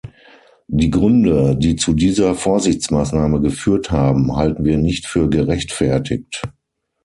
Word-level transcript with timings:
Die 0.67 0.89
Gründe, 0.89 1.55
die 1.55 1.75
zu 1.75 1.93
dieser 1.93 2.33
Vorsichtsmaßnahme 2.33 3.39
geführt 3.39 3.91
haben, 3.91 4.35
halten 4.35 4.65
wir 4.65 4.79
nicht 4.79 5.05
für 5.05 5.29
gerechtfertigt. 5.29 6.41